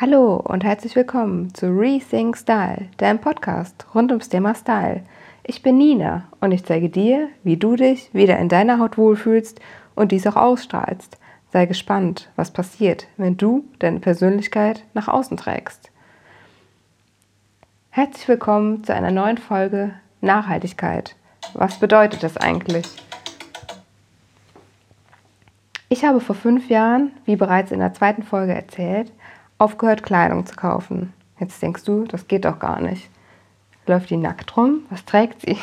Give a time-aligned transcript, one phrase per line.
[0.00, 5.02] Hallo und herzlich willkommen zu Rethink Style, deinem Podcast rund ums Thema Style.
[5.42, 9.60] Ich bin Nina und ich zeige dir, wie du dich wieder in deiner Haut wohlfühlst
[9.96, 11.18] und dies auch ausstrahlst.
[11.52, 15.90] Sei gespannt, was passiert, wenn du deine Persönlichkeit nach außen trägst.
[17.90, 21.16] Herzlich willkommen zu einer neuen Folge Nachhaltigkeit.
[21.54, 22.86] Was bedeutet das eigentlich?
[25.88, 29.10] Ich habe vor fünf Jahren, wie bereits in der zweiten Folge erzählt,
[29.58, 31.12] aufgehört, Kleidung zu kaufen.
[31.38, 33.10] Jetzt denkst du, das geht doch gar nicht.
[33.86, 34.82] Läuft die nackt rum?
[34.90, 35.58] Was trägt sie?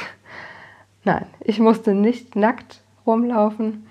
[1.04, 3.86] Nein, ich musste nicht nackt rumlaufen.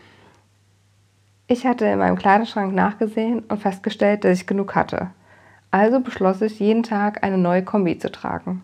[1.47, 5.11] Ich hatte in meinem Kleiderschrank nachgesehen und festgestellt, dass ich genug hatte.
[5.71, 8.63] Also beschloss ich, jeden Tag eine neue Kombi zu tragen.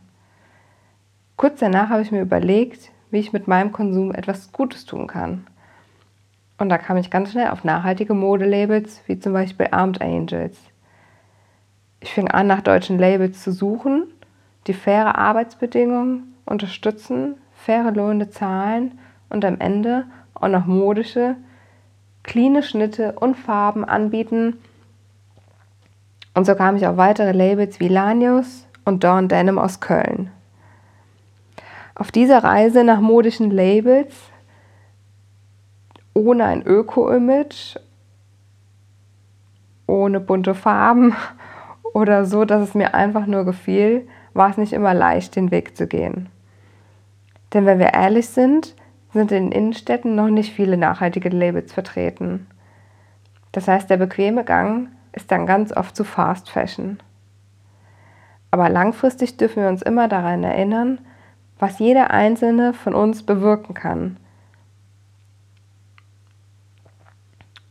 [1.36, 5.46] Kurz danach habe ich mir überlegt, wie ich mit meinem Konsum etwas Gutes tun kann.
[6.58, 10.56] Und da kam ich ganz schnell auf nachhaltige Modelabels wie zum Beispiel Armed Angels.
[12.00, 14.04] Ich fing an, nach deutschen Labels zu suchen,
[14.66, 18.98] die faire Arbeitsbedingungen unterstützen, faire lohnende Zahlen
[19.28, 21.36] und am Ende auch noch modische,
[22.22, 24.58] cleane Schnitte und Farben anbieten.
[26.34, 30.30] Und so kam ich auf weitere Labels wie Lanius und Dawn Denim aus Köln.
[31.94, 34.14] Auf dieser Reise nach modischen Labels
[36.14, 37.76] ohne ein Öko-Image,
[39.86, 41.14] ohne bunte Farben
[41.92, 45.76] oder so, dass es mir einfach nur gefiel, war es nicht immer leicht, den Weg
[45.76, 46.28] zu gehen.
[47.52, 48.74] Denn wenn wir ehrlich sind,
[49.12, 52.46] sind in Innenstädten noch nicht viele nachhaltige Labels vertreten.
[53.52, 57.00] Das heißt, der bequeme Gang ist dann ganz oft zu Fast Fashion.
[58.52, 60.98] Aber langfristig dürfen wir uns immer daran erinnern,
[61.58, 64.16] was jeder einzelne von uns bewirken kann.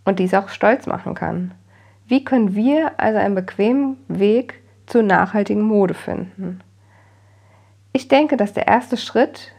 [0.06, 1.53] Und dies auch stolz machen kann.
[2.09, 6.59] Wie können wir also einen bequemen Weg zur nachhaltigen Mode finden?
[7.94, 9.51] Ich denke, dass der erste Schritt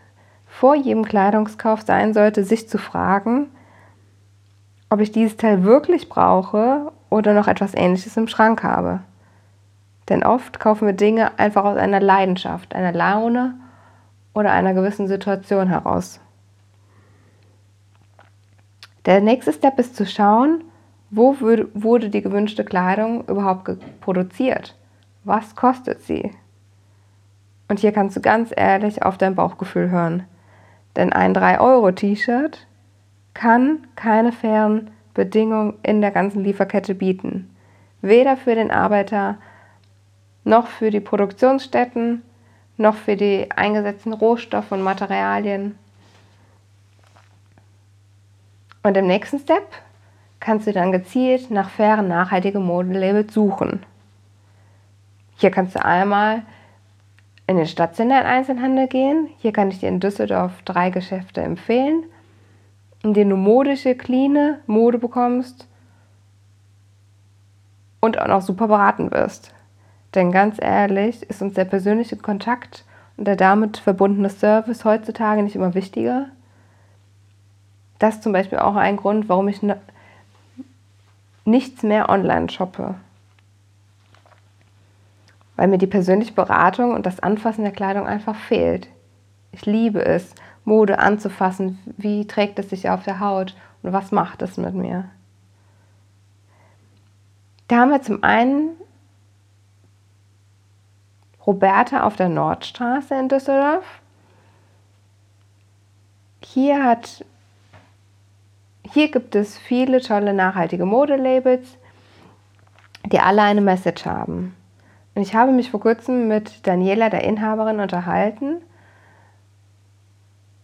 [0.47, 3.51] vor jedem Kleidungskauf sein sollte, sich zu fragen,
[4.89, 8.99] ob ich dieses Teil wirklich brauche oder noch etwas Ähnliches im Schrank habe.
[10.09, 13.55] Denn oft kaufen wir Dinge einfach aus einer Leidenschaft, einer Laune
[14.35, 16.19] oder einer gewissen Situation heraus.
[19.07, 20.65] Der nächste Step ist zu schauen,
[21.11, 23.69] wo wurde die gewünschte Kleidung überhaupt
[24.01, 24.77] produziert?
[25.25, 26.31] Was kostet sie?
[27.69, 30.25] Und hier kannst du ganz ehrlich auf dein Bauchgefühl hören.
[30.97, 32.67] Denn ein 3-Euro-T-Shirt
[33.35, 37.55] kann keine fairen Bedingungen in der ganzen Lieferkette bieten.
[38.03, 39.39] Weder für den Arbeiter,
[40.45, 42.23] noch für die Produktionsstätten,
[42.77, 45.79] noch für die eingesetzten Rohstoffe und Materialien.
[48.83, 49.65] Und im nächsten Step
[50.41, 53.85] kannst du dann gezielt nach fairen, nachhaltigen Modelabels suchen.
[55.37, 56.43] Hier kannst du einmal
[57.47, 59.29] in den stationären Einzelhandel gehen.
[59.39, 62.05] Hier kann ich dir in Düsseldorf drei Geschäfte empfehlen,
[63.03, 65.67] in denen du modische, clean Mode bekommst
[68.01, 69.53] und auch noch super beraten wirst.
[70.15, 72.85] Denn ganz ehrlich ist uns der persönliche Kontakt
[73.17, 76.27] und der damit verbundene Service heutzutage nicht immer wichtiger.
[77.99, 79.61] Das ist zum Beispiel auch ein Grund, warum ich
[81.45, 82.95] nichts mehr online shoppe.
[85.57, 88.89] Weil mir die persönliche Beratung und das Anfassen der Kleidung einfach fehlt.
[89.53, 90.35] Ich liebe es,
[90.65, 91.79] Mode anzufassen.
[91.97, 95.11] Wie trägt es sich auf der Haut und was macht es mit mir?
[97.69, 98.71] Da haben wir zum einen
[101.47, 103.85] Roberta auf der Nordstraße in Düsseldorf.
[106.43, 107.25] Hier hat
[108.93, 111.79] hier gibt es viele tolle nachhaltige Modelabels,
[113.07, 114.55] die alle eine Message haben.
[115.15, 118.57] Und ich habe mich vor kurzem mit Daniela, der Inhaberin, unterhalten.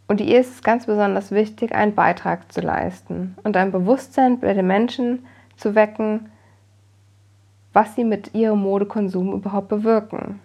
[0.08, 4.54] Und ihr ist es ganz besonders wichtig, einen Beitrag zu leisten und ein Bewusstsein bei
[4.54, 5.26] den Menschen
[5.56, 6.30] zu wecken,
[7.72, 10.40] was sie mit ihrem Modekonsum überhaupt bewirken.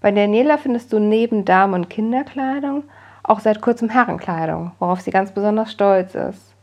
[0.00, 2.84] Bei Daniela findest du neben Damen- und Kinderkleidung
[3.26, 6.54] auch seit kurzem Herrenkleidung, worauf sie ganz besonders stolz ist.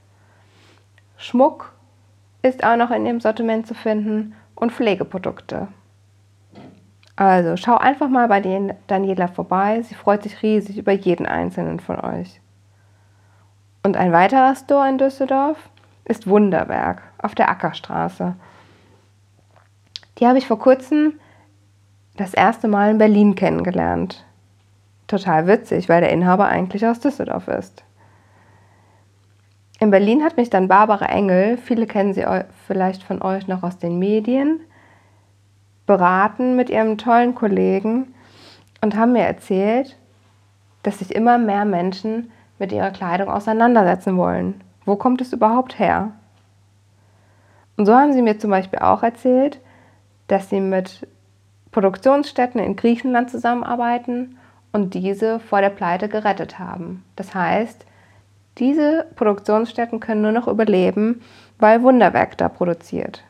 [1.18, 1.74] Schmuck
[2.42, 5.68] ist auch noch in ihrem Sortiment zu finden und Pflegeprodukte.
[7.15, 8.39] Also schau einfach mal bei
[8.88, 12.42] Daniela vorbei, sie freut sich riesig über jeden einzelnen von euch.
[13.83, 15.57] Und ein weiterer Store in Düsseldorf
[16.06, 18.36] ist Wunderwerk auf der Ackerstraße.
[20.18, 21.19] Die habe ich vor kurzem
[22.15, 24.25] das erste Mal in Berlin kennengelernt
[25.13, 27.83] total witzig, weil der Inhaber eigentlich aus Düsseldorf ist.
[29.80, 32.25] In Berlin hat mich dann Barbara Engel, viele kennen sie
[32.68, 34.62] vielleicht von euch noch aus den Medien,
[35.86, 38.13] beraten mit ihrem tollen Kollegen
[38.81, 39.98] und haben mir erzählt,
[40.81, 44.62] dass sich immer mehr Menschen mit ihrer Kleidung auseinandersetzen wollen.
[44.86, 46.12] Wo kommt es überhaupt her?
[47.77, 49.60] Und so haben sie mir zum Beispiel auch erzählt,
[50.27, 51.07] dass sie mit
[51.71, 54.38] Produktionsstätten in Griechenland zusammenarbeiten
[54.74, 57.06] und diese vor der Pleite gerettet haben.
[57.16, 57.86] Das heißt,
[58.58, 61.22] diese Produktionsstätten können nur noch überleben,
[61.60, 63.24] weil Wunderwerk da produziert.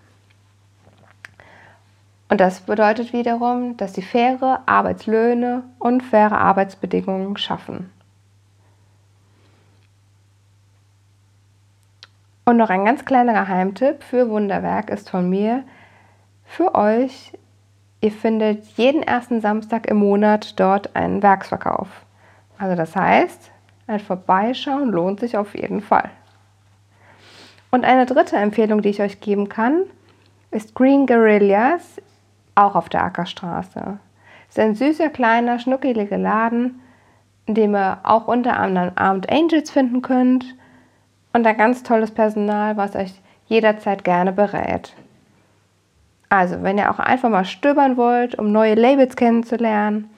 [2.30, 7.92] Und das bedeutet wiederum, dass sie faire Arbeitslöhne und faire Arbeitsbedingungen schaffen.
[12.46, 15.64] Und noch ein ganz kleiner Geheimtipp für Wunderwerk ist von mir
[16.44, 17.34] für euch.
[18.04, 21.88] Ihr findet jeden ersten Samstag im Monat dort einen Werksverkauf.
[22.58, 23.50] Also das heißt,
[23.88, 26.10] ein Vorbeischauen lohnt sich auf jeden Fall.
[27.72, 29.84] Und eine dritte Empfehlung, die ich euch geben kann,
[30.52, 32.02] ist Green Guerillas,
[32.56, 34.00] auch auf der Ackerstraße.
[34.50, 36.82] Es ist ein süßer, kleiner, schnuckeliger Laden,
[37.46, 40.44] in dem ihr auch unter anderem Armed Angels finden könnt
[41.32, 43.14] und ein ganz tolles Personal, was euch
[43.46, 44.94] jederzeit gerne berät.
[46.34, 50.10] Also, wenn ihr auch einfach mal stöbern wollt, um neue Labels kennenzulernen,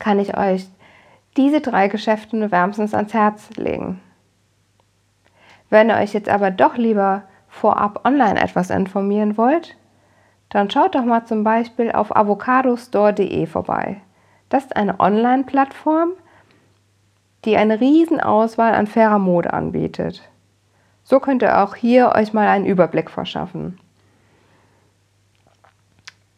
[0.00, 0.66] kann ich euch
[1.36, 4.00] diese drei Geschäfte wärmstens ans Herz legen.
[5.70, 9.76] Wenn ihr euch jetzt aber doch lieber vorab online etwas informieren wollt,
[10.48, 14.00] dann schaut doch mal zum Beispiel auf avocadostore.de vorbei.
[14.48, 16.14] Das ist eine Online-Plattform,
[17.44, 17.78] die eine
[18.20, 20.28] Auswahl an fairer Mode anbietet.
[21.04, 23.78] So könnt ihr auch hier euch mal einen Überblick verschaffen.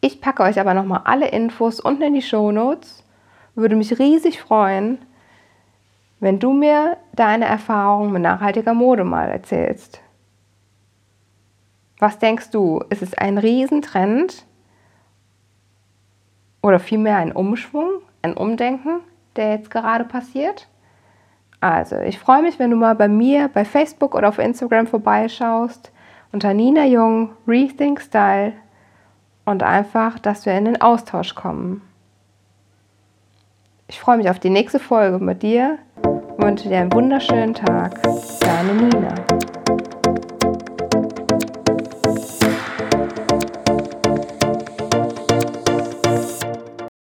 [0.01, 3.03] Ich packe euch aber nochmal alle Infos unten in die Show Notes.
[3.55, 4.99] Würde mich riesig freuen,
[6.19, 10.01] wenn du mir deine Erfahrungen mit nachhaltiger Mode mal erzählst.
[11.97, 12.81] Was denkst du?
[12.89, 14.45] Ist es ein Riesentrend
[16.61, 19.01] oder vielmehr ein Umschwung, ein Umdenken,
[19.35, 20.69] der jetzt gerade passiert?
[21.59, 25.91] Also, ich freue mich, wenn du mal bei mir bei Facebook oder auf Instagram vorbeischaust
[26.31, 28.53] unter Nina Jung Rethink Style
[29.49, 31.81] und einfach, dass wir in den Austausch kommen.
[33.87, 37.99] Ich freue mich auf die nächste Folge mit dir und wünsche dir einen wunderschönen Tag.
[38.41, 39.15] Deine Nina.